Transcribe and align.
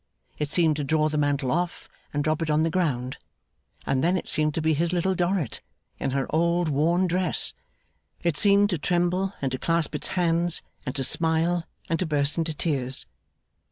It 0.39 0.49
seemed 0.49 0.77
to 0.77 0.83
draw 0.83 1.09
the 1.09 1.17
mantle 1.19 1.51
off 1.51 1.87
and 2.11 2.23
drop 2.23 2.41
it 2.41 2.49
on 2.49 2.63
the 2.63 2.71
ground, 2.71 3.17
and 3.85 4.03
then 4.03 4.17
it 4.17 4.27
seemed 4.27 4.55
to 4.55 4.59
be 4.61 4.73
his 4.73 4.91
Little 4.91 5.13
Dorrit 5.13 5.61
in 5.99 6.09
her 6.09 6.25
old, 6.33 6.69
worn 6.69 7.05
dress. 7.05 7.53
It 8.23 8.35
seemed 8.35 8.71
to 8.71 8.79
tremble, 8.79 9.35
and 9.43 9.51
to 9.51 9.59
clasp 9.59 9.93
its 9.93 10.07
hands, 10.17 10.63
and 10.87 10.95
to 10.95 11.03
smile, 11.03 11.65
and 11.87 11.99
to 11.99 12.07
burst 12.07 12.35
into 12.39 12.55
tears. 12.55 13.05